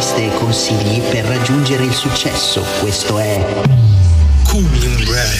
[0.00, 2.62] interviste e consigli per raggiungere il successo.
[2.80, 3.36] Questo è
[4.48, 5.38] Cool and Rag.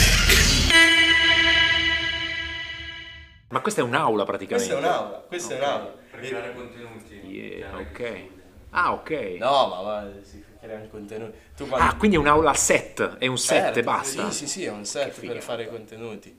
[3.48, 4.70] Ma questa è un'aula praticamente.
[4.70, 5.94] Questa è un'aula, questa è un'aula.
[6.10, 7.14] Per creare contenuti.
[7.26, 8.24] Yeah, ok.
[8.70, 9.10] Ah, ok.
[9.38, 11.38] No, ma va, si creano contenuti.
[11.56, 11.86] Tu quando...
[11.86, 14.30] Ah, quindi è un'aula set, è un set Certo, e basta.
[14.30, 16.38] Sì, sì, sì, è un set per fare contenuti.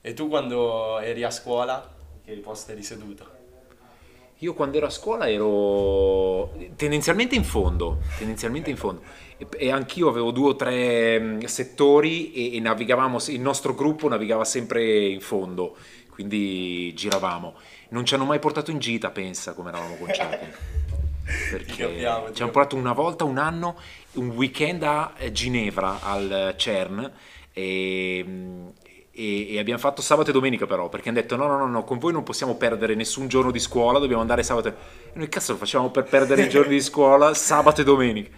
[0.00, 1.94] E tu quando eri a scuola,
[2.24, 3.35] che posto eri seduto?
[4.40, 9.02] Io quando ero a scuola ero tendenzialmente in fondo, tendenzialmente in fondo.
[9.38, 14.08] E, e anch'io avevo due o tre mh, settori e, e navigavamo, il nostro gruppo
[14.08, 15.76] navigava sempre in fondo,
[16.10, 17.54] quindi giravamo.
[17.90, 20.44] Non ci hanno mai portato in gita, pensa, come eravamo conciati.
[21.50, 23.78] Perché ti ci hanno portato una volta, un anno,
[24.12, 27.10] un weekend a Ginevra, al CERN,
[27.52, 28.72] e, mh,
[29.16, 31.84] e- e abbiamo fatto sabato e domenica però, perché hanno detto no, no, no, no,
[31.84, 34.68] con voi non possiamo perdere nessun giorno di scuola, dobbiamo andare sabato.
[34.68, 34.72] E
[35.12, 38.30] e noi cazzo lo facciamo per perdere i giorni di scuola, sabato e domenica.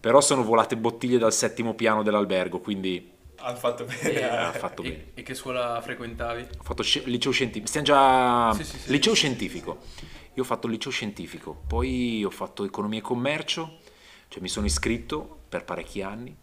[0.00, 4.00] Però sono volate bottiglie dal settimo piano dell'albergo, quindi Hanno fatto bene.
[4.12, 4.58] eh, ha eh.
[4.58, 4.94] fatto bene.
[5.14, 6.46] E, e che scuola frequentavi?
[6.58, 8.52] Ho fatto sci- liceo scientifico, stiamo già...
[8.54, 9.78] Sì, sì, sì, liceo sì, sì, scientifico.
[10.34, 13.78] Io ho fatto il liceo scientifico, poi ho fatto economia e commercio,
[14.28, 16.36] cioè mi sono iscritto per parecchi anni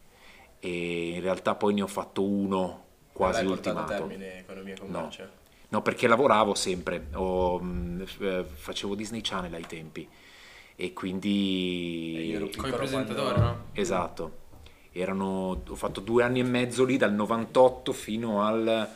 [0.60, 2.85] e in realtà poi ne ho fatto uno
[3.16, 3.88] quasi a ultimato.
[3.94, 4.86] termine economia e No.
[4.94, 5.30] commercio?
[5.70, 10.08] No, perché lavoravo sempre, ho, mh, f- eh, facevo Disney Channel ai tempi
[10.76, 12.14] e quindi...
[12.18, 13.58] E io ero il presentatore, quando- no?
[13.74, 14.44] Esatto,
[14.92, 18.88] Erano, ho fatto due anni e mezzo lì, dal 98 fino al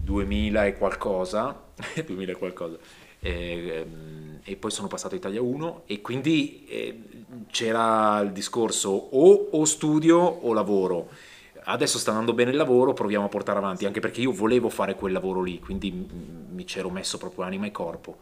[0.00, 1.60] 2000 e qualcosa,
[2.06, 2.76] 2000 e qualcosa,
[3.18, 7.00] e, ehm, e poi sono passato a Italia 1 e quindi eh,
[7.50, 11.08] c'era il discorso o, o studio o lavoro.
[11.66, 14.94] Adesso sta andando bene il lavoro, proviamo a portare avanti, anche perché io volevo fare
[14.94, 18.18] quel lavoro lì, quindi mi c'ero messo proprio anima e corpo.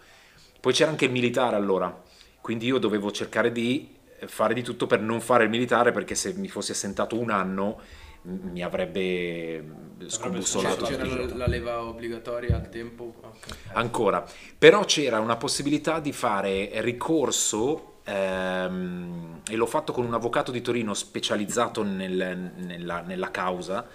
[0.60, 2.02] Poi c'era anche il militare allora,
[2.40, 6.32] quindi io dovevo cercare di fare di tutto per non fare il militare perché se
[6.34, 7.80] mi fossi assentato un anno
[8.22, 9.64] mi avrebbe
[10.06, 11.36] scombussolato C'era, giorno.
[11.36, 13.14] la leva obbligatoria al tempo?
[13.20, 13.56] Ok.
[13.72, 14.24] Ancora,
[14.56, 20.60] però c'era una possibilità di fare ricorso ehm, e l'ho fatto con un avvocato di
[20.60, 23.86] Torino specializzato nel- nella, nella causa.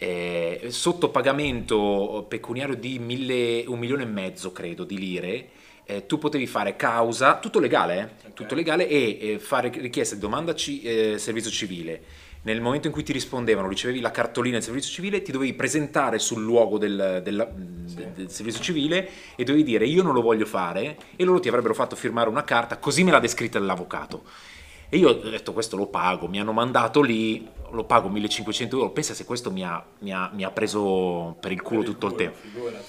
[0.00, 5.48] eh, sotto pagamento pecuniario di mille- un milione e mezzo, credo, di lire,
[5.86, 10.54] eh, tu potevi fare causa, tutto legale, eh, tutto legale, e fare richiesta di domanda
[10.54, 12.00] ci- eh, servizio civile.
[12.42, 16.18] Nel momento in cui ti rispondevano, ricevevi la cartolina del servizio civile, ti dovevi presentare
[16.18, 17.48] sul luogo del, del-
[18.14, 21.74] del servizio civile e dovevi dire io non lo voglio fare e loro ti avrebbero
[21.74, 24.22] fatto firmare una carta, così me l'ha descritta l'avvocato.
[24.88, 28.90] E io ho detto questo lo pago, mi hanno mandato lì, lo pago 1500 euro,
[28.90, 32.14] pensa se questo mi ha, mi ha- mi ha preso per il culo tutto il
[32.14, 32.36] tempo.
[32.40, 32.84] Figurati.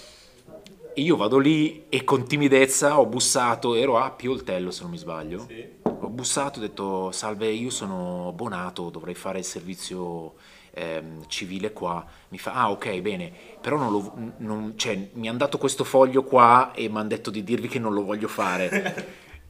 [0.93, 4.97] E io vado lì e con timidezza ho bussato, ero a Pioltello se non mi
[4.97, 5.45] sbaglio.
[5.47, 5.65] Sì.
[6.01, 10.35] Ho bussato, ho detto salve, io sono Bonato, dovrei fare il servizio
[10.71, 12.05] ehm, civile qua.
[12.29, 16.23] Mi fa, ah ok, bene, però non lo, non- cioè, mi hanno dato questo foglio
[16.23, 18.71] qua e mi hanno detto di dirvi che non lo voglio fare.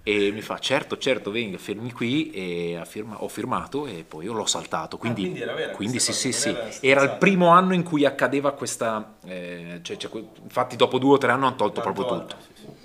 [0.02, 4.34] e mi fa, certo, certo, venga, fermi qui e firma- ho firmato e poi io
[4.34, 4.98] l'ho saltato.
[4.98, 7.84] Quindi, Ah, quindi era vera quindi sì, sì, sì, era era il primo anno in
[7.84, 9.18] cui accadeva questa...
[9.26, 10.10] eh, cioè, cioè,
[10.44, 12.36] infatti dopo due o tre anni hanno tolto proprio Tolto.
[12.38, 12.76] tutto.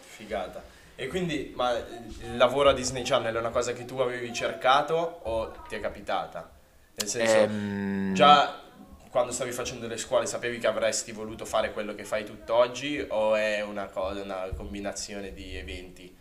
[0.00, 0.65] Figata.
[0.96, 5.20] E quindi, ma il lavoro a Disney Channel è una cosa che tu avevi cercato
[5.22, 6.50] o ti è capitata?
[6.94, 8.62] Nel senso, Ehm, già
[9.10, 13.34] quando stavi facendo le scuole sapevi che avresti voluto fare quello che fai tutt'oggi o
[13.34, 16.14] è una cosa, una combinazione di eventi?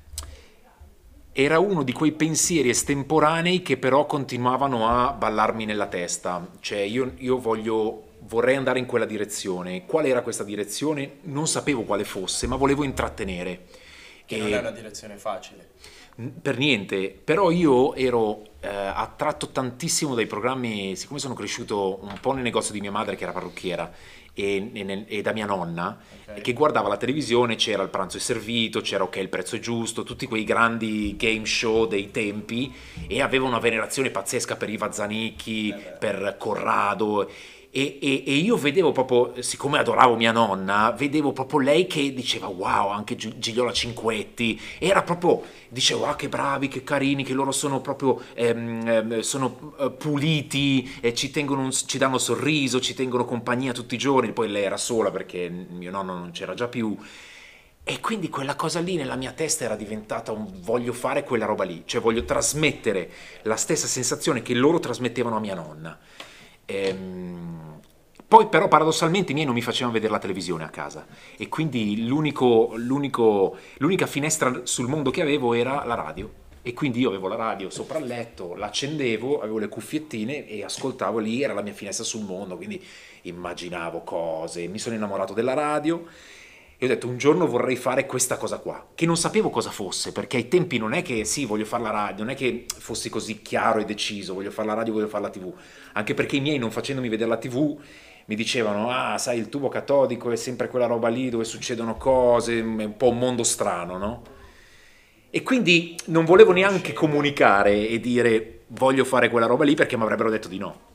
[1.38, 6.47] Era uno di quei pensieri estemporanei che però continuavano a ballarmi nella testa.
[6.62, 9.86] Cioè, io, io voglio, vorrei andare in quella direzione.
[9.86, 11.18] Qual era questa direzione?
[11.24, 13.66] Non sapevo quale fosse, ma volevo intrattenere.
[14.25, 15.69] Che E- non è una direzione facile.
[16.41, 22.31] Per niente, però io ero eh, attratto tantissimo dai programmi, siccome sono cresciuto un po'
[22.31, 23.91] nel negozio di mia madre che era parrucchiera
[24.34, 25.97] e, e e da mia nonna,
[26.28, 26.40] Ok.
[26.40, 30.04] che guardava la televisione, c'era il pranzo è servito, c'era ok il prezzo è giusto,
[30.04, 32.74] tutti quei grandi game show dei tempi
[33.07, 37.30] e aveva una venerazione pazzesca per Iva Zanicchi, Eh per Corrado.
[37.77, 42.48] E, e- e io vedevo proprio, siccome adoravo mia nonna, vedevo proprio lei che diceva
[42.48, 47.51] wow, anche Gi- Gigliola Cinquetti, era proprio, dicevo ah che bravi, che carini, che loro
[47.51, 53.25] sono proprio, ehm, ehm, sono eh, puliti, eh, ci, un- ci danno sorriso, ci tengono
[53.25, 56.98] compagnia tutti i giorni, poi lei era sola perché mio nonno non c'era già più.
[57.83, 61.66] E quindi quella cosa lì nella mia testa era diventata un voglio fare quella roba
[61.66, 63.12] lì, cioè voglio trasmettere
[63.44, 66.00] la stessa sensazione che loro trasmettevano a mia nonna.
[66.65, 67.79] Ehm,
[68.27, 71.06] poi però paradossalmente i miei non mi facevano vedere la televisione a casa
[71.38, 76.44] e quindi l'unica finestra sul mondo che avevo era la radio.
[76.63, 81.19] E quindi io avevo la radio sopra il letto, l'accendevo, avevo le cuffiettine e ascoltavo
[81.19, 82.83] lì, era la mia finestra sul mondo, quindi
[83.21, 86.06] immaginavo cose, mi sono innamorato della radio
[86.77, 90.12] e ho detto un giorno vorrei fare questa cosa qua, che non sapevo cosa fosse,
[90.12, 93.10] perché ai tempi non è che sì, voglio fare la radio, non è che fossi
[93.10, 95.54] così chiaro e deciso, voglio fare la radio, voglio fare la tv,
[95.94, 97.80] anche perché i miei non facendomi vedere la tv
[98.27, 102.60] mi dicevano, ah sai il tubo catodico è sempre quella roba lì dove succedono cose,
[102.60, 104.24] è un po' un mondo strano, no?
[105.30, 110.04] E quindi non volevo neanche comunicare e dire voglio fare quella roba lì perché mi
[110.04, 110.94] avrebbero detto di no.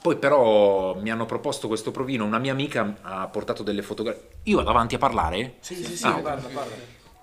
[0.00, 4.28] Poi però mi hanno proposto questo provino, una mia amica ha portato delle fotografie.
[4.44, 5.56] Io vado avanti a parlare?
[5.60, 6.74] Sì, sì, sì, Ah, parla, parla.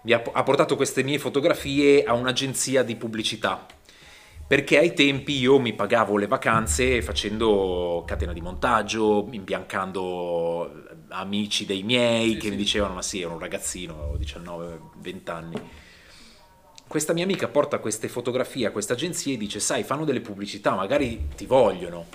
[0.02, 3.66] mi ha, ha portato queste mie fotografie a un'agenzia di pubblicità.
[4.48, 11.82] Perché ai tempi io mi pagavo le vacanze facendo catena di montaggio, imbiancando amici dei
[11.82, 12.50] miei Sì, che sì.
[12.52, 15.56] mi dicevano: Ma sì, ero un ragazzino, avevo 19-20 anni.
[16.88, 20.76] Questa mia amica porta queste fotografie a questa agenzia e dice: Sai, fanno delle pubblicità,
[20.76, 22.06] magari ti vogliono.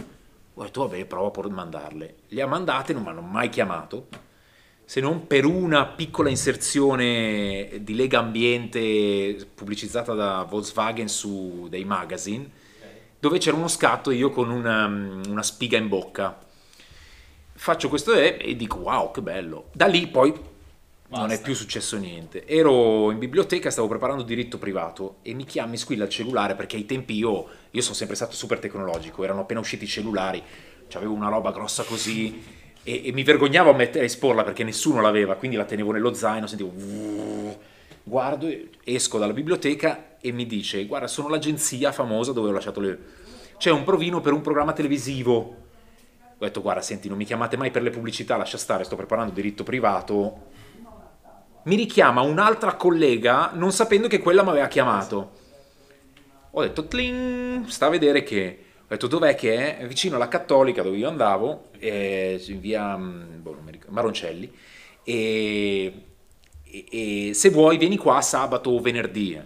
[0.60, 2.16] Ho detto: Vabbè, provo a mandarle.
[2.28, 4.28] Le ha mandate, non mi hanno mai chiamato
[4.90, 12.50] se non per una piccola inserzione di Lega Ambiente pubblicizzata da Volkswagen su dei magazine,
[13.20, 16.36] dove c'era uno scatto io con una, una spiga in bocca.
[17.52, 19.66] Faccio questo e, e dico wow che bello.
[19.70, 20.34] Da lì poi
[21.10, 21.44] non è Basta.
[21.44, 22.46] più successo niente.
[22.46, 26.76] Ero in biblioteca, stavo preparando diritto privato e mi chiama, mi squilla il cellulare perché
[26.76, 30.42] ai tempi io, io sono sempre stato super tecnologico, erano appena usciti i cellulari,
[30.92, 32.42] avevo una roba grossa così
[32.82, 36.14] e, e mi vergognavo a mettere a esporla perché nessuno l'aveva, quindi la tenevo nello
[36.14, 36.72] zaino, sentivo
[38.02, 38.48] guardo,
[38.84, 42.98] esco dalla biblioteca e mi dice guarda sono l'agenzia famosa dove ho lasciato le...
[43.58, 45.36] C'è un provino per un programma televisivo.
[45.36, 49.32] Ho detto guarda senti non mi chiamate mai per le pubblicità, lascia stare, sto preparando
[49.32, 50.58] diritto privato.
[51.62, 55.30] Mi richiama un'altra collega non sapendo che quella mi aveva chiamato.
[56.52, 59.86] Ho detto tling, sta a vedere che ho detto dov'è che è?
[59.86, 64.52] Vicino alla Cattolica dove io andavo, eh, in via mm, boh, ricordo, Maroncelli,
[65.04, 66.04] e,
[66.64, 69.40] e- e se vuoi vieni qua sabato o venerdì.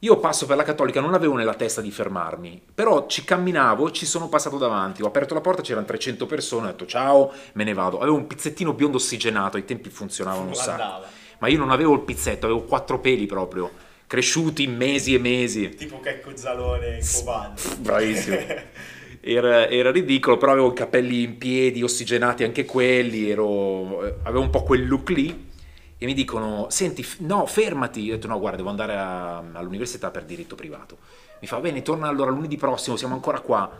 [0.00, 4.04] Io passo per la Cattolica, non avevo nella testa di fermarmi, però ci camminavo, ci
[4.04, 7.72] sono passato davanti, ho aperto la porta, c'erano 300 persone, ho detto ciao, me ne
[7.72, 8.00] vado.
[8.00, 11.20] Avevo un pizzettino biondo ossigenato, ai tempi funzionavano un sacco.
[11.42, 13.68] Ma io non avevo il pizzetto, avevo quattro peli proprio,
[14.06, 15.70] cresciuti mesi e mesi.
[15.70, 17.60] Tipo Checco Zalone in comando.
[17.80, 18.36] Bravissimo.
[19.24, 24.40] Era, era ridicolo, però avevo i capelli in piedi, ossigenati anche quelli, ero, eh, avevo
[24.40, 25.48] un po' quel look lì.
[25.96, 28.10] E mi dicono, senti, no, fermati.
[28.10, 30.98] Ho detto, no, guarda, devo andare a- all'università per diritto privato.
[31.38, 33.70] Mi fa, bene, torna allora lunedì prossimo, siamo ancora qua.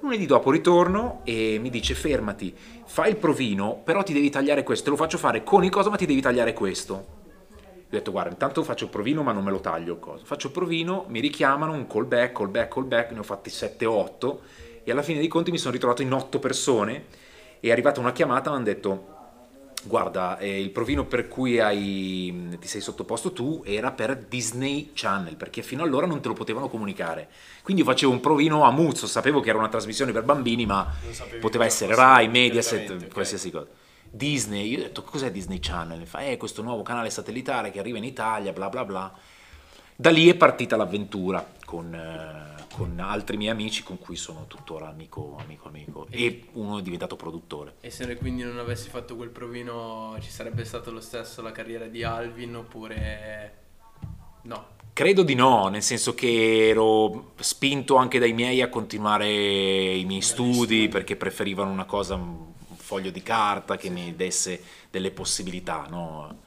[0.00, 2.54] Lunedì dopo ritorno e mi dice, fermati,
[2.84, 4.84] fai il provino, però ti devi tagliare questo.
[4.84, 6.94] Te lo faccio fare con il coso, ma ti devi tagliare questo.
[6.94, 9.94] Ho detto, guarda, intanto faccio il provino, ma non me lo taglio.
[9.94, 10.24] il coso.
[10.24, 14.40] Faccio il provino, mi richiamano, un callback, callback, callback, ne ho fatti 7 o 8
[14.84, 17.04] e alla fine dei conti mi sono ritrovato in 8 persone
[17.58, 19.15] e è arrivata una chiamata mi hanno detto,
[19.86, 25.36] guarda, eh, il provino per cui hai- ti sei sottoposto tu era per Disney Channel,
[25.36, 27.28] perché fino allora non te lo potevano comunicare.
[27.62, 30.92] Quindi io facevo un provino a muzzo, sapevo che era una trasmissione per bambini, ma
[31.40, 33.12] poteva essere Rai, Mediaset, direttamente, ok.
[33.12, 33.66] qualsiasi cosa.
[34.08, 35.98] Disney, io ho detto cos'è Disney Channel?
[35.98, 39.12] Mi fa, eh, questo nuovo canale satellitare che arriva in Italia, bla bla bla.
[39.94, 44.88] Da lì è partita l'avventura con, eh, con altri miei amici con cui sono tuttora
[44.88, 46.06] amico, amico, amico.
[46.10, 47.76] E uno è diventato produttore.
[47.80, 51.86] E se quindi non avessi fatto quel provino ci sarebbe stato lo stesso la carriera
[51.86, 53.56] di Alvin oppure
[54.42, 54.74] no?
[54.92, 60.20] Credo di no, nel senso che ero spinto anche dai miei a continuare i miei
[60.20, 66.42] studi perché preferivano una cosa, un foglio di carta che mi desse delle possibilità, no?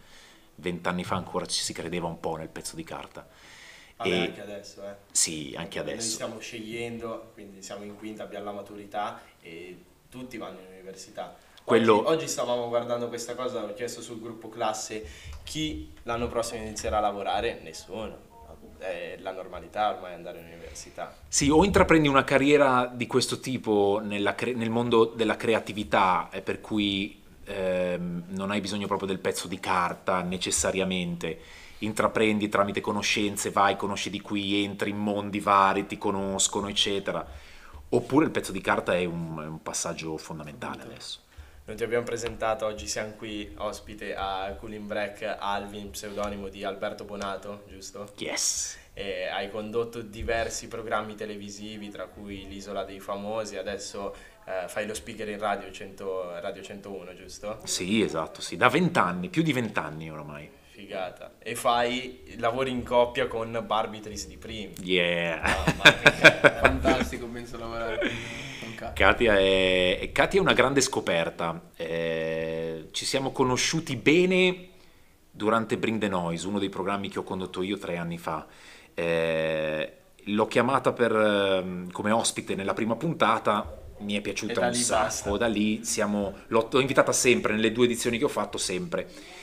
[0.55, 3.27] Vent'anni fa ancora ci si credeva un po' nel pezzo di carta.
[3.99, 4.93] Vabbè, E- anche adesso, eh.
[5.11, 6.09] Sì, anche Noi adesso.
[6.11, 9.77] stiamo scegliendo, quindi siamo in quinta, abbiamo la maturità e
[10.09, 11.35] tutti vanno in università.
[11.65, 15.05] Quello- Oggi, oggi stavamo guardando questa cosa, ho chiesto sul gruppo classe
[15.43, 18.27] chi l'anno prossimo inizierà a lavorare, nessuno.
[18.77, 21.13] È la normalità ormai andare in università.
[21.27, 26.41] Sì, o intraprendi una carriera di questo tipo nella cre- nel mondo della creatività, eh,
[26.41, 27.17] per cui
[27.51, 31.39] ehm, non hai bisogno proprio del pezzo di carta necessariamente,
[31.79, 37.25] intraprendi tramite conoscenze, vai, conosci di qui, entri in mondi vari, ti conoscono, eccetera.
[37.89, 41.19] Oppure il pezzo di carta è un, è un passaggio fondamentale adesso.
[41.65, 47.03] Non ti abbiamo presentato, oggi siamo qui ospite a Cooling Break Alvin, pseudonimo di Alberto
[47.03, 48.11] Bonato, giusto?
[48.17, 48.77] Yes!
[48.93, 54.95] E hai condotto diversi programmi televisivi, tra cui l'Isola dei Famosi, adesso eh, fai lo
[54.95, 57.59] speaker in radio, 100 radio 101, giusto?
[57.65, 60.49] Sì, esatto, sì, da vent'anni, più di vent'anni oramai.
[60.79, 61.33] Figata.
[61.39, 64.73] E fai, lavori in coppia con Barbitris di Primi.
[64.81, 65.41] Yeah.
[65.41, 65.81] Mia.
[66.61, 67.99] Fantastico, penso lavorare
[68.61, 69.05] con, Katia.
[69.07, 71.71] Katia è, Katia è una grande scoperta.
[71.75, 74.69] Eh, ci siamo conosciuti bene
[75.29, 78.47] durante Bring the Noise, uno dei programmi che ho condotto io tre anni fa.
[78.93, 85.03] Eh, l'ho chiamata per, ehm, come ospite nella prima puntata, mi è piaciuta un sacco.
[85.03, 85.37] basta.
[85.37, 89.37] Da lì siamo, l'ho, l'ho invitata sempre, nelle due edizioni che ho fatto, sempre.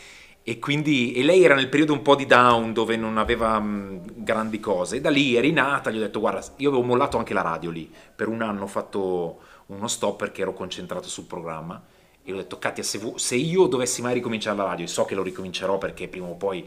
[0.48, 4.22] E quindi e lei era nel periodo un po' di down dove non aveva mh,
[4.22, 4.96] grandi cose.
[4.96, 7.70] E da lì è rinata, gli ho detto guarda, io avevo mollato anche la radio
[7.70, 7.92] lì.
[8.14, 11.82] Per un anno ho fatto uno stop perché ero concentrato sul programma.
[12.22, 15.04] E ho detto Katia, se, vu- se io dovessi mai ricominciare la radio, e so
[15.04, 16.64] che lo ricomincerò perché prima o poi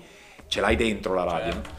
[0.48, 1.70] ce l'hai dentro la radio, Certo.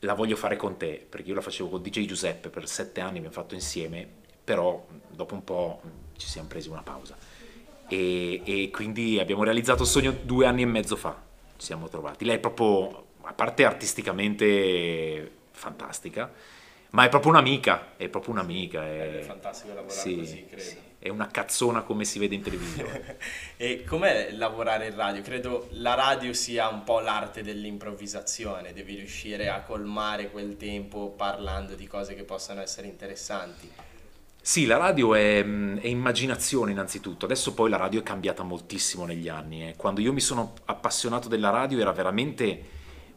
[0.00, 3.18] la voglio fare con te, perché io la facevo con DJ Giuseppe per sette anni,
[3.18, 4.04] abbiamo fatto insieme,
[4.42, 5.80] però dopo un po'
[6.16, 7.16] ci siamo presi una pausa.
[7.88, 11.20] E, e quindi abbiamo realizzato il sogno due anni e mezzo fa,
[11.56, 12.24] ci siamo trovati.
[12.24, 16.30] Lei è proprio, a parte artisticamente fantastica,
[16.90, 18.84] ma è proprio un'amica, è proprio un'amica.
[18.84, 20.62] È, È fantastico lavorare sì, così, credo.
[20.62, 23.16] sì, è una cazzona come si vede in televisione.
[23.56, 25.22] E com'è lavorare in radio?
[25.22, 31.74] Credo la radio sia un po' l'arte dell'improvvisazione, devi riuscire a colmare quel tempo parlando
[31.74, 33.70] di cose che possano essere interessanti.
[34.46, 39.06] Sì, la radio è, mh, è immaginazione innanzitutto, adesso poi la radio è cambiata moltissimo
[39.06, 39.66] negli anni.
[39.68, 39.74] eh.
[39.76, 42.72] Quando io mi sono appassionato della radio era veramente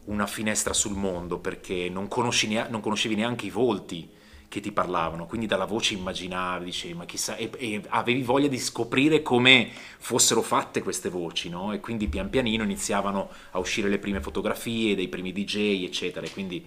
[0.06, 2.08] una finestra sul mondo perché non,
[2.46, 4.08] nea- non conoscevi neanche i volti
[4.48, 8.58] che ti parlavano, quindi dalla voce immaginavi, dicevi ma chissà, e, e avevi voglia di
[8.58, 9.68] scoprire come
[9.98, 11.74] fossero fatte queste voci, no?
[11.74, 16.30] E quindi pian pianino iniziavano a uscire le prime fotografie dei primi DJ, eccetera, e
[16.30, 16.66] quindi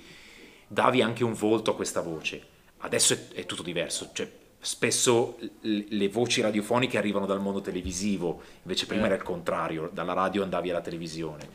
[0.68, 2.46] davi anche un volto a questa voce.
[2.84, 4.30] Adesso è, è tutto diverso, cioè
[4.62, 9.06] spesso le voci radiofoniche arrivano dal mondo televisivo, invece prima Eh.
[9.08, 11.50] era il contrario, dalla radio andavi alla televisione.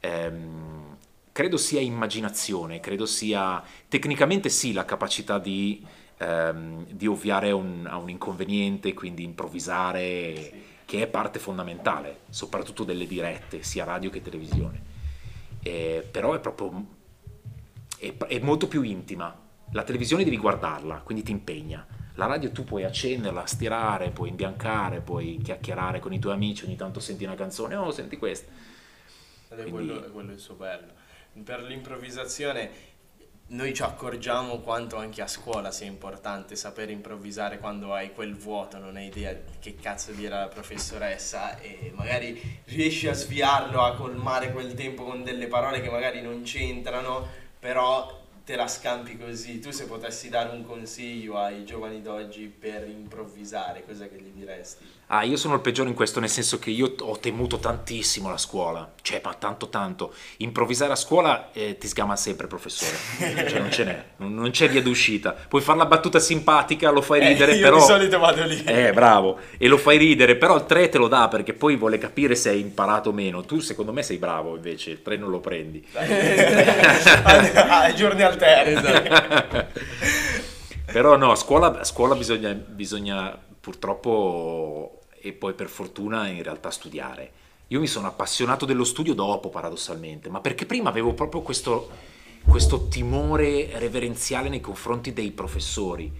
[0.00, 0.96] Ehm,
[1.30, 5.84] credo sia immaginazione, credo sia tecnicamente sì la capacità di,
[6.16, 10.52] ehm, di ovviare a un, a un inconveniente, quindi improvvisare,
[10.86, 14.82] che è parte fondamentale, soprattutto delle dirette, sia radio che televisione.
[15.62, 16.96] Eh, però è proprio
[17.98, 19.36] è, è molto più intima.
[19.72, 21.86] La televisione devi guardarla, quindi ti impegna.
[22.18, 26.74] La radio tu puoi accenderla, stirare, puoi imbiancare, puoi chiacchierare con i tuoi amici, ogni
[26.74, 28.50] tanto senti una canzone, oh senti questa.
[29.50, 30.92] Ed è Quindi- quello, è quello il suo bello.
[31.44, 32.70] Per l'improvvisazione
[33.50, 38.78] noi ci accorgiamo quanto anche a scuola sia importante sapere improvvisare quando hai quel vuoto,
[38.78, 43.94] non hai idea di che cazzo dirà la professoressa e magari riesci a sviarlo, a
[43.94, 47.28] colmare quel tempo con delle parole che magari non c'entrano,
[47.60, 49.58] però te la scampi così.
[49.58, 54.86] Tu se potessi dare un consiglio ai giovani d'oggi per improvvisare, cosa che gli diresti?
[55.10, 58.36] Ah, io sono il peggiore in questo, nel senso che io ho temuto tantissimo la
[58.36, 60.12] scuola, cioè, ma tanto tanto.
[60.38, 62.94] Improvvisare a scuola eh, ti sgama sempre professore,
[63.48, 65.34] cioè non ce n'è, non, non c'è via d'uscita.
[65.48, 67.76] Puoi fare la battuta simpatica, lo fai ridere, Eh, io però...
[67.76, 68.62] di solito vado lì.
[68.64, 71.96] Eh, bravo, e lo fai ridere, però il 3 te lo dà perché poi vuole
[71.96, 73.42] capire se hai imparato o meno.
[73.46, 75.86] Tu secondo me sei bravo invece, il 3 non lo prendi.
[77.24, 79.66] ai giorni alterni.
[80.90, 83.38] Però no, a scuola, a scuola bisogna, bisogna
[83.68, 87.32] purtroppo e poi per fortuna in realtà studiare.
[87.68, 91.90] Io mi sono appassionato dello studio dopo paradossalmente, ma perché prima avevo proprio questo,
[92.46, 96.10] questo timore reverenziale nei confronti dei professori.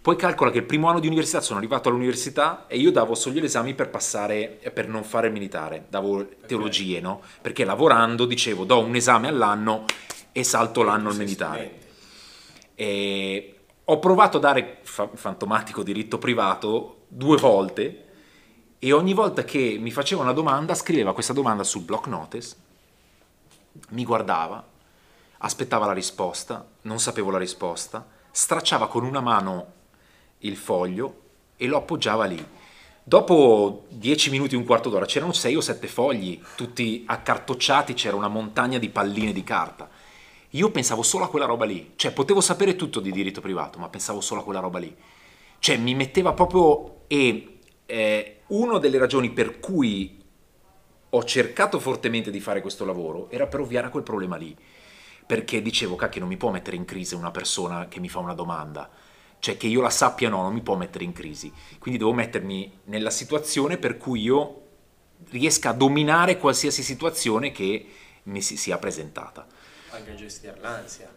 [0.00, 3.34] Poi calcola che il primo anno di università sono arrivato all'università e io davo solo
[3.34, 7.20] gli esami per passare, per non fare il militare, davo teologie, no?
[7.42, 9.84] Perché lavorando dicevo do un esame all'anno
[10.32, 11.80] e salto l'anno al militare.
[12.74, 13.53] E
[13.86, 18.04] ho provato a dare fa- fantomatico diritto privato due volte
[18.78, 22.56] e ogni volta che mi faceva una domanda scriveva questa domanda sul block notice,
[23.90, 24.64] mi guardava,
[25.38, 29.72] aspettava la risposta, non sapevo la risposta, stracciava con una mano
[30.38, 31.22] il foglio
[31.56, 32.44] e lo appoggiava lì.
[33.06, 38.28] Dopo dieci minuti, un quarto d'ora, c'erano sei o sette fogli, tutti accartocciati, c'era una
[38.28, 39.88] montagna di palline di carta.
[40.54, 43.88] Io pensavo solo a quella roba lì, cioè potevo sapere tutto di diritto privato, ma
[43.88, 44.94] pensavo solo a quella roba lì.
[45.58, 47.02] Cioè mi metteva proprio...
[47.08, 50.22] E eh, una delle ragioni per cui
[51.10, 54.56] ho cercato fortemente di fare questo lavoro era per ovviare a quel problema lì.
[55.26, 58.34] Perché dicevo, cacchio, non mi può mettere in crisi una persona che mi fa una
[58.34, 58.88] domanda.
[59.40, 61.52] Cioè che io la sappia no, non mi può mettere in crisi.
[61.80, 64.60] Quindi devo mettermi nella situazione per cui io
[65.30, 67.86] riesca a dominare qualsiasi situazione che
[68.24, 69.46] mi si sia presentata.
[69.96, 71.12] Anche gestire l'ansia.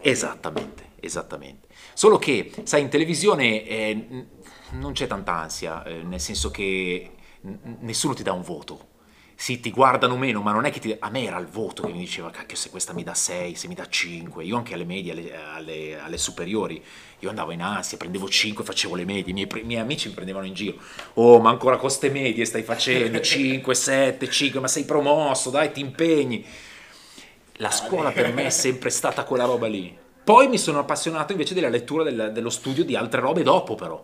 [0.00, 1.68] Esattamente, esattamente.
[1.94, 4.26] Solo che, sai, in televisione eh,
[4.72, 7.10] non c'è tanta ansia, eh, nel senso che
[7.42, 8.90] n- nessuno ti dà un voto.
[9.34, 10.94] sì, ti guardano meno, ma non è che ti...
[10.96, 13.66] A me era il voto che mi diceva, cacchio, se questa mi dà 6, se
[13.66, 14.44] mi dà 5.
[14.44, 16.80] Io anche alle medie, alle, alle- alle superiori,
[17.18, 19.30] io andavo in ansia, prendevo 5, facevo le medie.
[19.30, 20.76] I miei, i miei amici mi prendevano in giro.
[21.14, 25.72] Oh, ma ancora con ste medie stai facendo 5, 7, 5, ma sei promosso, dai,
[25.72, 26.44] ti impegni.
[27.56, 29.96] La scuola per me è sempre stata quella roba lì.
[30.24, 34.02] Poi mi sono appassionato invece della lettura del- dello studio di altre robe dopo, però.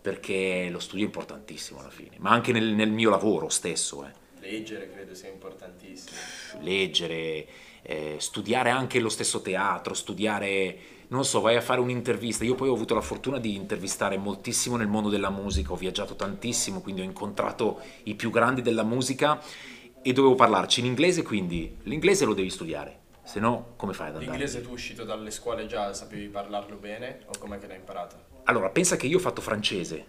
[0.00, 4.20] Perché lo studio è importantissimo alla fine, ma anche nel, nel mio lavoro stesso, eh
[4.40, 6.16] Leggere credo sia importantissimo.
[6.60, 7.46] leggere,
[7.82, 10.76] eh, studiare anche lo stesso teatro, studiare,
[11.08, 12.42] non so, vai a fare un'intervista.
[12.44, 16.16] Io poi ho avuto la fortuna di intervistare moltissimo nel mondo della musica, ho viaggiato
[16.16, 19.40] tantissimo, quindi ho incontrato i più grandi della musica
[20.02, 24.16] e dovevo parlarci in inglese, quindi l'inglese lo devi studiare, se no come fai ad
[24.16, 24.30] andare?
[24.30, 28.30] L'inglese tu uscito dalle scuole già sapevi parlarlo bene o com'è che l'hai imparato?
[28.44, 30.04] Allora, pensa che io ho fatto francese,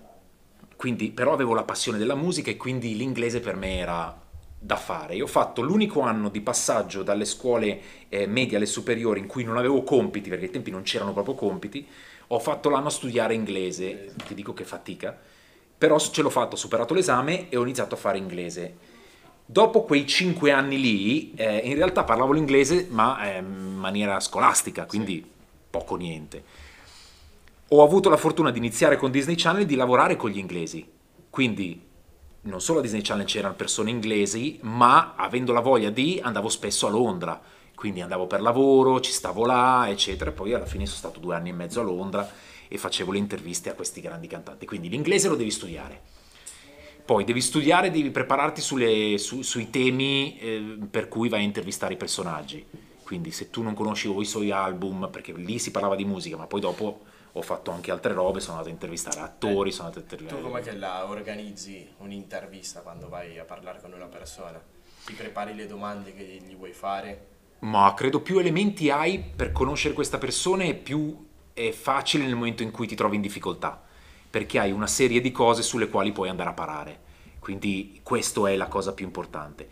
[0.76, 4.22] quindi però avevo la passione della musica e quindi l'inglese per me era
[4.58, 5.16] da fare.
[5.16, 9.44] Io ho fatto l'unico anno di passaggio dalle scuole eh, medie alle superiori in cui
[9.44, 11.86] non avevo compiti, perché ai tempi non c'erano proprio compiti,
[12.28, 15.18] ho fatto l'anno a studiare inglese, ti dico che fatica,
[15.78, 18.92] però ce l'ho fatto, ho superato l'esame e ho iniziato a fare inglese.
[19.46, 24.86] Dopo quei cinque anni lì, eh, in realtà parlavo l'inglese, ma eh, in maniera scolastica,
[24.86, 25.26] quindi
[25.70, 26.64] poco niente
[27.76, 30.88] ho avuto la fortuna di iniziare con Disney Channel e di lavorare con gli inglesi.
[31.28, 31.82] Quindi
[32.42, 36.86] non solo a Disney Channel c'erano persone inglesi, ma avendo la voglia di andavo spesso
[36.86, 37.42] a Londra.
[37.74, 40.30] Quindi andavo per lavoro, ci stavo là, eccetera.
[40.30, 42.30] E poi alla fine sono stato due anni e mezzo a Londra
[42.68, 44.68] e facevo le interviste a questi grandi cantanti.
[44.68, 46.02] Quindi l'inglese lo devi studiare.
[47.06, 51.96] Poi devi studiare, devi prepararti sulle- su- sui temi eh, per cui vai a intervistare
[51.96, 52.66] i personaggi.
[53.04, 56.38] Quindi se tu non conosci o i suoi album, perché lì si parlava di musica,
[56.38, 57.02] ma poi dopo
[57.34, 60.50] ho fatto anche altre robe, sono andato a intervistare attori, sono andato a Tu intervistare...
[60.52, 64.62] com'è che la organizzi un'intervista quando vai a parlare con una persona?
[65.06, 67.28] Ti prepari le domande che gli vuoi fare?
[67.60, 72.64] Ma credo più elementi hai per conoscere questa persona e più è facile nel momento
[72.64, 73.82] in cui ti trovi in difficoltà,
[74.34, 77.00] perché hai una serie di cose sulle quali puoi andare a parare.
[77.38, 79.68] Quindi questa è la cosa più importante.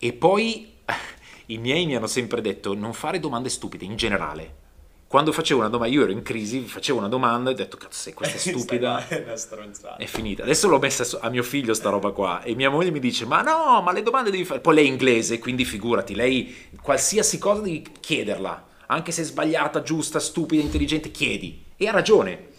[0.00, 0.78] E poi
[1.46, 4.62] i miei mi hanno sempre detto non fare domande stupide in generale.
[5.06, 8.00] Quando facevo una domanda, io ero in crisi, facevo una domanda e ho detto cazzo,
[8.00, 9.94] se questa è stupida È una stronzata.
[9.94, 10.42] è finita.
[10.42, 13.42] Adesso l'ho messa a mio figlio sta roba qua e mia moglie mi dice "Ma
[13.42, 14.58] no, ma le domande devi fare".
[14.58, 16.52] Poi lei è inglese, quindi figurati, lei
[16.82, 21.62] qualsiasi cosa devi chiederla, anche se sbagliata, giusta, stupida, intelligente, chiedi.
[21.76, 22.50] E ha ragione.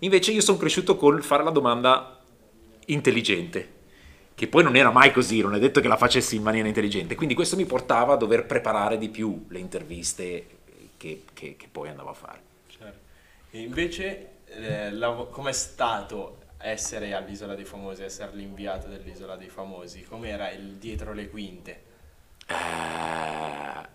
[0.00, 2.18] Invece io sono cresciuto con fare la domanda
[2.86, 3.78] intelligente,
[4.34, 7.14] che poi non era mai così, non è detto che la facessi in maniera intelligente.
[7.14, 10.46] Quindi questo mi portava a dover preparare di più le interviste
[10.96, 12.40] che, che- che poi andavo a fare.
[12.68, 12.98] Certo.
[13.50, 14.92] E invece, eh,
[15.30, 20.02] com'è stato essere all'Isola dei Famosi, essere l'inviato dell'Isola dei Famosi?
[20.02, 21.82] Com'era il dietro le quinte?
[22.46, 23.88] Eh,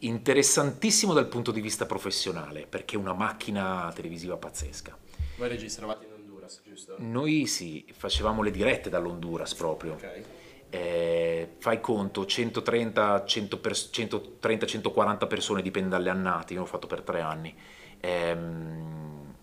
[0.00, 4.96] interessantissimo dal punto di vista professionale, perché è una macchina televisiva pazzesca.
[5.42, 6.94] Voi registravate in Honduras, giusto?
[6.98, 9.94] Noi sì, facevamo le dirette dall'Honduras proprio.
[9.94, 10.22] Ok.
[10.70, 16.86] Eh, fai conto, 130, 100 pers- 130, 140 persone, dipende dalle annate, io l'ho fatto
[16.86, 17.52] per tre anni,
[17.98, 19.34] ehm,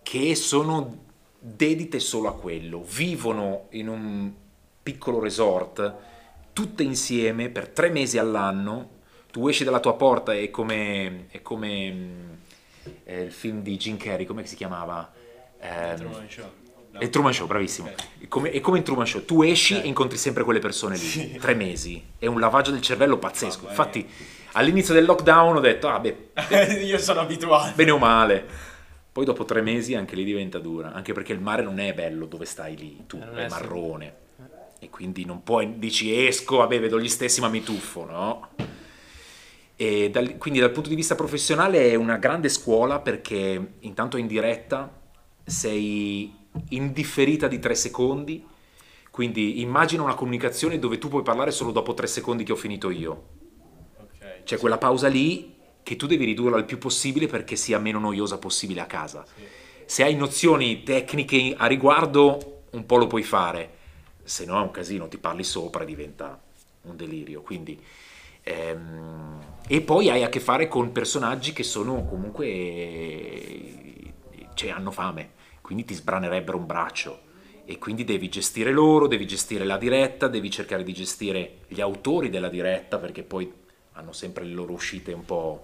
[0.00, 0.98] che sono
[1.40, 4.32] dedite solo a quello, vivono in un
[4.80, 5.92] piccolo resort,
[6.52, 8.98] tutte insieme per tre mesi all'anno,
[9.32, 12.38] tu esci dalla tua porta e come, è come
[13.04, 15.12] eh, il film di Jim Carrey, come si chiamava?
[15.60, 16.50] Ehm, Truman Show.
[16.92, 16.98] No.
[16.98, 17.88] è Truman Show, bravissimo.
[17.88, 18.04] Ok.
[18.22, 19.84] È come, è come in Truman Show, tu esci Ok.
[19.84, 22.02] e incontri sempre quelle persone lì, tre mesi.
[22.18, 23.58] È un lavaggio del cervello pazzesco.
[23.66, 24.08] Mamma Infatti,
[24.52, 26.30] all'inizio del lockdown ho detto, ah beh,
[26.82, 27.72] Io sono abituato.
[27.76, 28.44] bene o male.
[29.12, 32.26] Poi dopo tre mesi anche lì diventa dura, anche perché il mare non è bello
[32.26, 34.14] dove stai lì, tu Eh, non è è marrone.
[34.82, 38.48] E quindi non puoi, dici esco, vabbè vedo gli stessi ma mi tuffo, no?
[40.10, 44.94] Dal- quindi dal punto di vista professionale è una grande scuola perché intanto in diretta
[45.42, 46.30] sei
[46.68, 48.46] indifferita di tre secondi,
[49.10, 52.90] quindi immagina una comunicazione dove tu puoi parlare solo dopo tre secondi che ho finito
[52.90, 53.28] io.
[53.96, 54.42] Ok.
[54.44, 58.36] C'è quella pausa lì che tu devi ridurla il più possibile perché sia meno noiosa
[58.36, 59.24] possibile a casa.
[59.86, 63.70] Se hai nozioni tecniche a riguardo, un po' lo puoi fare,
[64.24, 66.38] se no è un casino, ti parli sopra e diventa
[66.82, 67.40] un delirio.
[67.40, 67.82] Quindi,
[68.42, 72.46] e poi hai a che fare con personaggi che sono comunque,
[74.54, 77.28] cioè hanno fame, quindi ti sbranerebbero un braccio.
[77.64, 82.28] E quindi devi gestire loro, devi gestire la diretta, devi cercare di gestire gli autori
[82.28, 83.52] della diretta, perché poi
[83.92, 85.60] hanno sempre le loro uscite un po',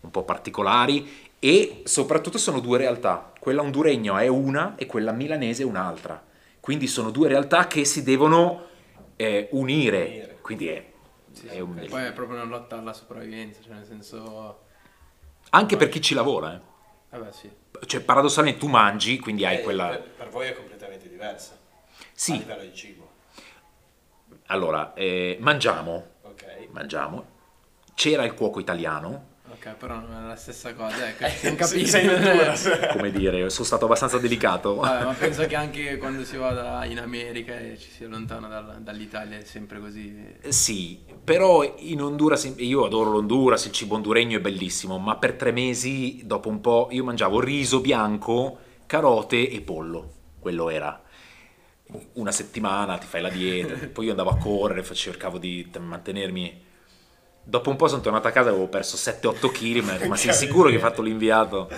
[0.00, 5.62] un po' particolari e soprattutto sono due realtà, quella honduregna è una e quella milanese
[5.62, 6.22] è un'altra,
[6.60, 8.66] quindi sono due realtà che si devono
[9.16, 10.02] eh, unire.
[10.02, 10.38] Unire.
[10.42, 10.87] Quindi è,
[11.38, 14.64] Sì, è un- E poi è proprio una lotta alla sopravvivenza, cioè nel senso...
[15.50, 16.54] anche per chi ci lavora.
[16.54, 16.60] eh.
[17.10, 17.50] Vabbè sì.
[17.86, 19.96] Cioè, paradossalmente tu mangi, quindi hai Eh, quella...
[20.16, 21.54] per, voi è completamente diversa.
[21.54, 23.08] A Sì, livello di cibo.
[24.46, 26.68] allora, eh, mangiamo, Ok.
[26.70, 27.36] mangiamo.
[27.94, 29.27] C'era il cuoco italiano,
[29.58, 31.86] Ok, però non è la stessa cosa, ecco, non Sei- capisco.
[31.86, 34.76] sei come dire, sono stato abbastanza delicato.
[34.76, 38.80] Vabbè, ma penso che anche quando si vada in America e ci si allontana dal-
[38.82, 40.14] dall'Italia è sempre così.
[40.46, 45.50] Sì, però in Honduras, io adoro l'Honduras, il cibo honduregno è bellissimo, ma per tre
[45.50, 51.02] mesi, dopo un po', io mangiavo riso bianco, carote e pollo, quello era.
[52.12, 56.66] Una settimana ti fai la dieta, poi io andavo a correre, cercavo di mantenermi...
[57.48, 60.34] Dopo un po' sono tornato a casa e avevo perso 7-8 kg, ma, ma sei
[60.34, 61.70] sicuro che hai fatto l'inviato?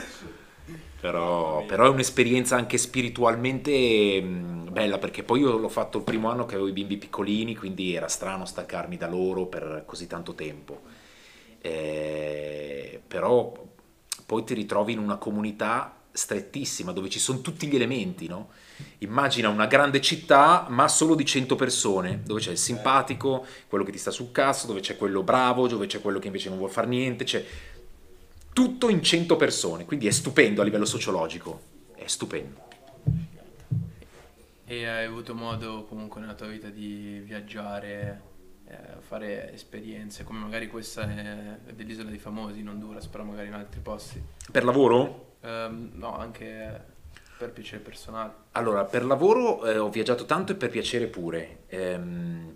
[1.01, 6.45] Però, però è un'esperienza anche spiritualmente bella perché poi io l'ho fatto il primo anno
[6.45, 10.81] che avevo i bimbi piccolini, quindi era strano staccarmi da loro per così tanto tempo.
[11.61, 13.53] Eh, però
[14.27, 18.49] poi ti ritrovi in una comunità strettissima dove ci sono tutti gli elementi, no?
[18.99, 23.93] Immagina una grande città ma solo di 100 persone, dove c'è il simpatico, quello che
[23.93, 26.73] ti sta sul cazzo, dove c'è quello bravo, dove c'è quello che invece non vuole
[26.73, 27.45] fare niente, c'è
[28.53, 31.61] tutto in 100 persone, quindi è stupendo a livello sociologico,
[31.95, 32.69] è stupendo.
[34.65, 38.23] E hai avuto modo comunque nella tua vita di viaggiare,
[38.67, 43.55] eh, fare esperienze, come magari questa è dell'Isola dei Famosi in Honduras, però magari in
[43.55, 44.23] altri posti.
[44.51, 45.37] Per lavoro?
[45.41, 46.90] Ehm, no, anche
[47.41, 48.33] per piacere personale.
[48.53, 51.61] Allora, per lavoro eh, ho viaggiato tanto e per piacere pure.
[51.69, 52.55] Ehm,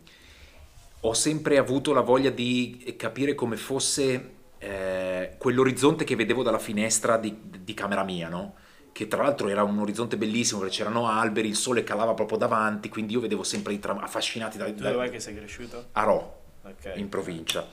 [1.00, 7.16] ho sempre avuto la voglia di capire come fosse eh, quell'orizzonte che vedevo dalla finestra
[7.16, 8.54] di, di camera mia, no?
[8.92, 12.88] Che tra l'altro era un orizzonte bellissimo perché c'erano alberi, il sole calava proprio davanti,
[12.90, 15.86] quindi io vedevo sempre i tram- affascinati da, Tu da- dov'è che sei cresciuto?
[15.92, 16.92] a Rò, Ok.
[16.96, 17.66] in provincia.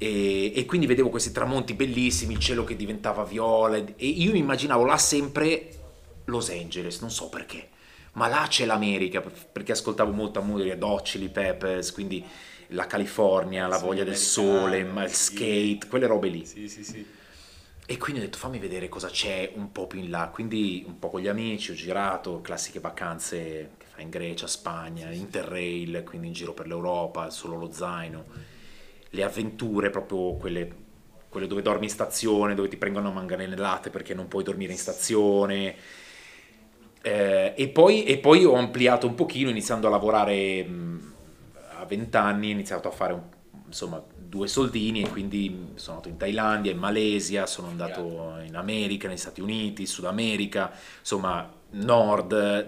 [0.00, 4.32] E, e quindi vedevo questi tramonti bellissimi, il cielo che diventava viola e e io
[4.32, 5.77] mi immaginavo là sempre
[6.28, 7.68] Los Angeles, non so perché,
[8.12, 12.24] ma là c'è l'America, perché ascoltavo molta musica, Dog Chili Peppers, quindi
[12.68, 16.44] la California, la Sì, voglia del sole, il skate, quelle robe lì.
[16.44, 17.06] Sì, sì, sì.
[17.90, 20.28] E quindi ho detto fammi vedere cosa c'è un po' più in là.
[20.28, 25.10] Quindi un po' con gli amici ho girato, classiche vacanze che fai in Grecia, Spagna,
[25.10, 28.26] Interrail, quindi in giro per l'Europa, solo lo zaino.
[29.08, 30.70] Le avventure, proprio quelle,
[31.30, 34.78] quelle dove dormi in stazione, dove ti prendono a manganellate perché non puoi dormire in
[34.78, 35.74] stazione.
[37.00, 41.12] Eh, e, poi, e poi ho ampliato un pochino iniziando a lavorare mh,
[41.78, 43.22] a 20 anni, ho iniziato a fare un-
[43.66, 49.08] insomma due soldini e quindi sono andato in Thailandia, in Malesia, sono andato in America,
[49.08, 52.66] negli Stati Uniti, Sud America, insomma nord,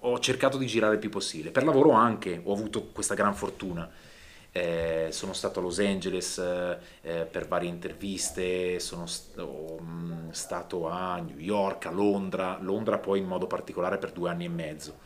[0.00, 1.50] ho cercato di girare il più possibile.
[1.50, 3.88] Per lavoro anche, ho avuto questa gran fortuna.
[4.52, 10.30] Eh, sono stato a Los Angeles eh, eh, per varie interviste, sono st- ho, mh,
[10.30, 14.48] stato a New York, a Londra, Londra poi in modo particolare per due anni e
[14.48, 14.98] mezzo.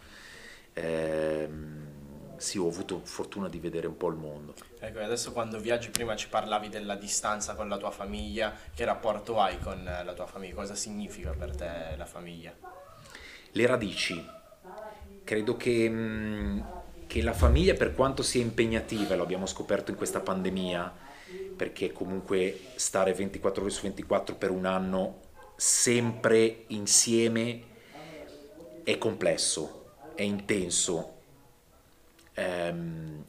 [0.75, 4.55] Ehm, sì, ho avuto fortuna di vedere un po' il mondo.
[4.79, 8.85] Ecco, e adesso quando viaggi prima ci parlavi della distanza con la tua famiglia, che
[8.85, 10.55] rapporto hai con eh, la tua famiglia?
[10.55, 12.53] Cosa significa per te la famiglia?
[13.53, 14.41] Le radici.
[15.25, 16.71] Credo che, mh,
[17.13, 20.91] che la famiglia, per quanto sia impegnativa, lo abbiamo scoperto in questa pandemia,
[21.55, 25.21] perché comunque stare 24 ore su 24 per un anno
[25.55, 27.65] sempre insieme
[28.83, 31.17] è complesso, è intenso,
[32.33, 33.23] ehm,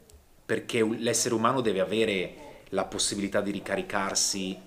[0.46, 2.34] perché l'essere umano deve avere
[2.70, 4.58] la possibilità di ricaricarsi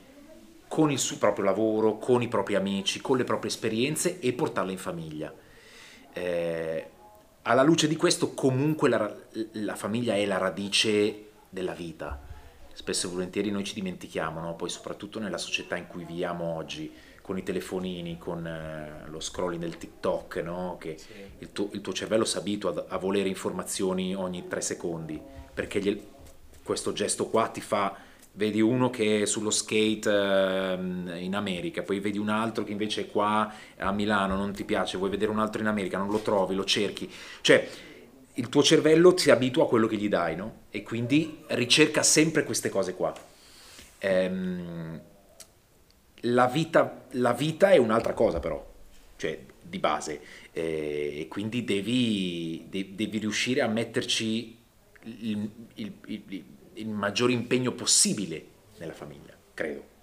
[0.68, 4.74] con il suo proprio lavoro, con i propri amici, con le proprie esperienze e portarle
[4.74, 5.34] in famiglia.
[6.14, 6.90] Eh,
[7.48, 9.14] alla luce di questo, comunque la,
[9.54, 12.22] la famiglia è la radice della vita.
[12.74, 14.56] Spesso e volentieri noi ci dimentichiamo, no?
[14.56, 19.62] poi soprattutto nella società in cui viviamo oggi, con i telefonini, con eh, lo scrolling
[19.62, 20.76] del TikTok, no?
[20.78, 20.98] che
[21.40, 25.20] il, tuo, il tuo cervello si abitua a, a volere informazioni ogni tre secondi,
[25.54, 26.04] perché gliel-
[26.64, 27.96] questo gesto qua ti fa,
[28.38, 33.02] vedi uno che è sullo skate ehm, in America, poi vedi un altro che invece
[33.02, 36.20] è qua a Milano, non ti piace, vuoi vedere un altro in America, non lo
[36.20, 37.10] trovi, lo cerchi,
[37.42, 37.68] cioè
[38.36, 40.66] il tuo cervello si abitua a quello che gli dai, no?
[40.70, 43.12] E quindi ricerca sempre queste cose qua.
[44.00, 45.02] Ehm,
[46.22, 48.64] la, vita, la vita è un'altra cosa però,
[49.16, 50.22] cioè di base,
[50.52, 54.56] eh, e quindi devi, de- devi riuscire a metterci
[55.04, 56.44] il, il- il-
[56.78, 58.46] il maggior impegno possibile
[58.78, 59.96] nella famiglia, credo.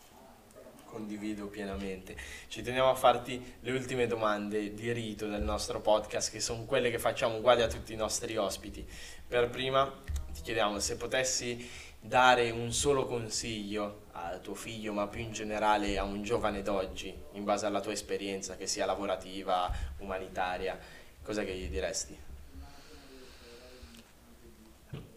[0.85, 2.17] Condivido pienamente.
[2.47, 6.91] Ci teniamo a farti le ultime domande di rito del nostro podcast, che sono quelle
[6.91, 8.87] che facciamo uguali a tutti i nostri ospiti.
[9.27, 9.93] Per prima
[10.33, 11.69] ti chiediamo se potessi
[12.01, 17.13] dare un solo consiglio a tuo figlio, ma più in generale a un giovane d'oggi,
[17.33, 20.79] in base alla tua esperienza, che sia lavorativa, umanitaria,
[21.23, 22.17] cosa che gli diresti?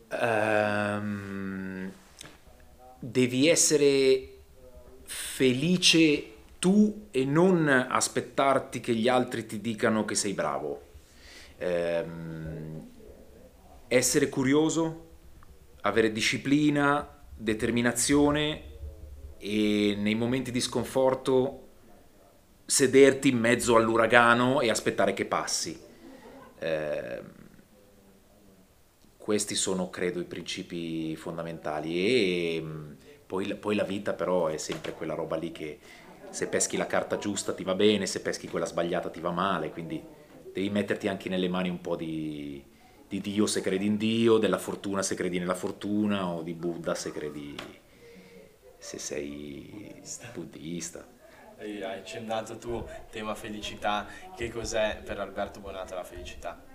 [0.09, 1.91] Ehm,
[2.99, 4.33] devi essere
[5.03, 10.81] felice tu e non aspettarti che gli altri ti dicano che sei bravo.
[11.57, 12.89] Ehm,
[13.87, 15.05] essere curioso,
[15.81, 18.63] avere disciplina, determinazione
[19.37, 21.67] e nei momenti di sconforto
[22.65, 25.79] sederti in mezzo all'uragano e aspettare che passi.
[26.59, 27.36] Ehm,
[29.27, 32.91] questi sono, credo, i principi fondamentali e mm,
[33.25, 35.79] poi, poi la vita però è sempre quella roba lì che
[36.29, 39.69] se peschi la carta giusta ti va bene, se peschi quella sbagliata ti va male,
[39.69, 40.01] quindi
[40.53, 42.63] devi metterti anche nelle mani un po' di,
[43.05, 46.95] di Dio se credi in Dio, della fortuna se credi nella fortuna o di Buddha
[46.95, 47.53] se credi
[48.77, 50.01] se sei
[50.33, 51.05] buddista.
[51.57, 56.66] Hai accennato tu tema felicità, che cos'è per Alberto Bonato la felicità?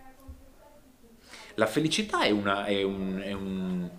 [1.55, 3.91] La felicità è, una, è, un, è, un,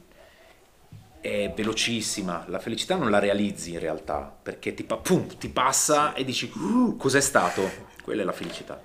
[1.22, 6.24] è velocissima, la felicità non la realizzi in realtà, perché ti, pum, ti passa e
[6.24, 7.92] dici uh, cos'è stato?
[8.04, 8.82] Quella è la felicità.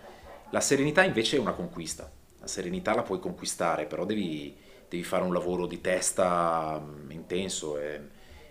[0.51, 4.55] La serenità invece è una conquista, la serenità la puoi conquistare, però devi,
[4.89, 8.01] devi fare un lavoro di testa mm, intenso e,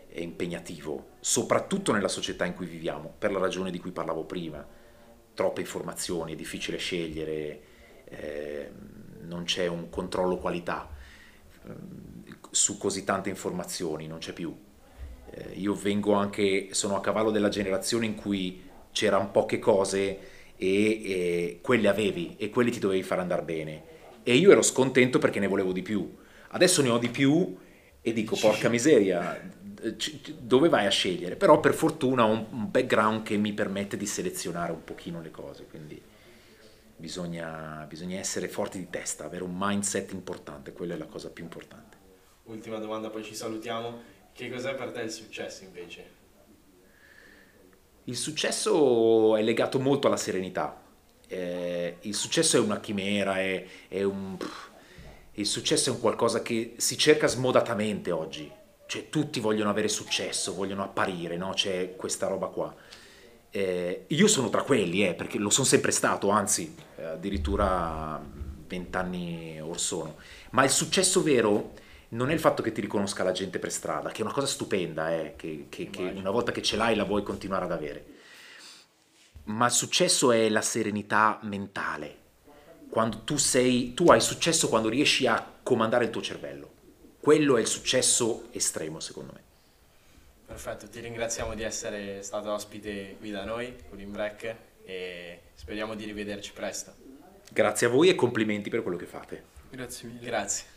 [0.10, 4.66] e impegnativo, soprattutto nella società in cui viviamo, per la ragione di cui parlavo prima.
[5.34, 7.62] Troppe informazioni, è difficile scegliere.
[8.06, 8.72] Eh,
[9.22, 10.90] non c'è un controllo qualità
[11.66, 14.56] ehm, su così tante informazioni, non c'è più.
[15.30, 20.20] Eh, io vengo anche, sono a cavallo della generazione in cui c'erano poche cose
[20.56, 23.84] e, e quelle avevi e quelle ti dovevi far andare bene.
[24.24, 26.16] E io ero scontento perché ne volevo di più.
[26.50, 27.56] Adesso ne ho di più
[28.02, 29.40] e dico porca miseria,
[30.40, 31.36] dove vai a scegliere?
[31.36, 35.66] Però per fortuna ho un background che mi permette di selezionare un pochino le cose,
[35.70, 36.02] quindi
[36.98, 41.44] bisogna, bisogna essere forti di testa, avere un mindset importante, quella è la cosa più
[41.44, 41.96] importante.
[42.44, 44.16] Ultima domanda, poi ci salutiamo.
[44.34, 46.16] Che cos'è per te il successo invece?
[48.06, 50.82] Il successo è legato molto alla serenità.
[51.28, 54.38] Eh, il successo è una chimera, è, è un...
[55.34, 58.50] il successo è un qualcosa che si cerca smodatamente oggi.
[58.86, 61.52] Cioè tutti vogliono avere successo, vogliono apparire, no?
[61.54, 62.74] C'è questa roba qua.
[63.50, 68.22] Eh, io sono tra quelli, eh, perché lo sono sempre stato, anzi, eh, addirittura
[68.68, 70.18] vent'anni or sono.
[70.52, 71.74] Ma il successo vero
[72.10, 74.48] non è il fatto che ti riconosca la gente per strada, che è una cosa
[74.48, 78.06] stupenda, eh, che, che, che una volta che ce l'hai la vuoi continuare ad avere.
[79.46, 82.26] Ma il successo è la serenità mentale.
[82.90, 86.72] Quando tu sei, tu hai successo quando riesci a comandare il tuo cervello.
[87.20, 89.42] Quello è il successo estremo, secondo me.
[90.48, 94.56] Perfetto, ti ringraziamo di essere stato ospite qui da noi, con Break,
[94.86, 96.94] e speriamo di rivederci presto.
[97.52, 99.44] Grazie a voi e complimenti per quello che fate.
[99.70, 100.26] Grazie mille.
[100.26, 100.76] Grazie.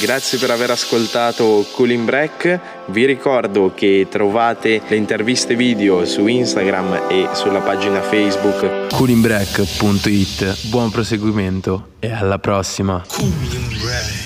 [0.00, 2.60] Grazie per aver ascoltato Cooling Break.
[2.86, 10.68] Vi ricordo che trovate le interviste video su Instagram e sulla pagina Facebook coolingbreak.it.
[10.68, 13.04] Buon proseguimento e alla prossima.
[13.06, 14.23] Cooling Break.